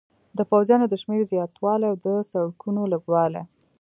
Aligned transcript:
د 0.37 0.39
پوځیانو 0.49 0.85
د 0.89 0.93
شمېر 1.01 1.21
زیاتوالی 1.31 1.85
او 1.91 1.95
د 2.05 2.07
سړکونو 2.31 2.81
لږوالی. 2.93 3.43